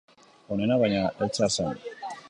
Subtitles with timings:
[0.55, 1.81] Onena, baina, heltzear zen.